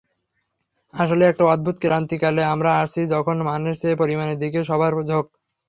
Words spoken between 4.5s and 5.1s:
সবার